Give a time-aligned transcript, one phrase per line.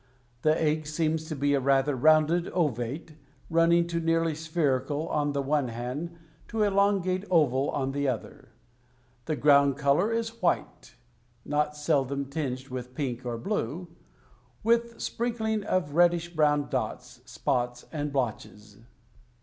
[0.41, 3.13] The egg seems to be a rather rounded ovate,
[3.51, 8.49] running to nearly spherical on the one hand to elongate oval on the other.
[9.25, 10.95] The ground color is white,
[11.45, 13.89] not seldom tinged with pink or blue,
[14.63, 18.79] with sprinkling of reddish brown dots, spots, and blotches.